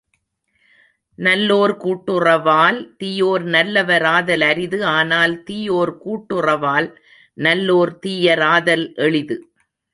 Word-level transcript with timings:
நல்லோர் 1.17 1.73
கூட்டுறவால் 1.77 2.79
தீயோர் 2.97 3.45
நல்லவராதல் 3.45 4.41
அரிது 4.41 4.79
ஆனால் 4.95 5.35
தீயோர் 5.43 5.93
கூட்டுறவால் 5.97 6.89
நல்லோர் 7.37 7.93
தீயராதல் 7.99 8.85
எளிது. 9.07 9.37